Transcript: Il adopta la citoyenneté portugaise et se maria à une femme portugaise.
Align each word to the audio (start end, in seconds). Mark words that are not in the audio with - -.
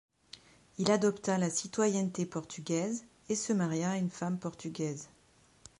Il 0.79 0.89
adopta 0.89 1.37
la 1.37 1.51
citoyenneté 1.51 2.25
portugaise 2.25 3.05
et 3.29 3.35
se 3.35 3.53
maria 3.53 3.91
à 3.91 3.97
une 3.97 4.09
femme 4.09 4.39
portugaise. 4.39 5.09